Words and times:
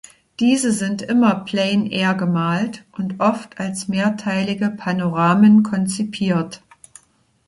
Diese 0.39 0.71
sind 0.71 1.03
immer 1.03 1.41
plein-air 1.45 2.15
gemalt 2.15 2.85
und 2.93 3.19
oft 3.19 3.59
als 3.59 3.87
mehrteilige 3.87 4.71
Panoramen 4.71 5.61
konzipiert. 5.61 6.63